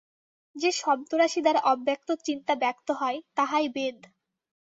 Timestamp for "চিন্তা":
2.25-2.53